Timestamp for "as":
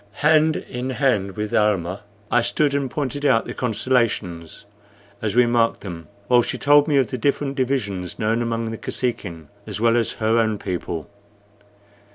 5.21-5.35, 9.67-9.79, 9.95-10.13